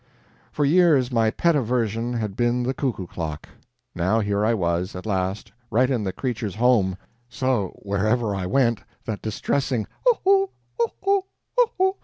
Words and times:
For 0.51 0.65
years 0.65 1.11
my 1.11 1.29
pet 1.29 1.55
aversion 1.55 2.13
had 2.13 2.35
been 2.35 2.63
the 2.63 2.73
cuckoo 2.73 3.05
clock; 3.05 3.47
now 3.93 4.19
here 4.19 4.43
I 4.43 4.55
was, 4.55 4.95
at 4.95 5.05
last, 5.05 5.51
right 5.69 5.91
in 5.91 6.03
the 6.05 6.11
creature's 6.11 6.55
home; 6.55 6.97
so 7.29 7.67
wherever 7.83 8.33
I 8.35 8.47
went 8.47 8.81
that 9.05 9.21
distressing 9.21 9.85
"HOO'hoo! 10.07 10.49
HOO'hoo! 10.79 11.21
HOO'hoo!" 11.55 11.93